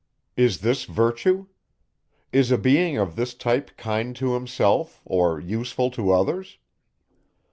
[0.35, 1.45] Is this virtue?
[2.31, 6.57] Is a being of this type, kind to himself, or useful to others?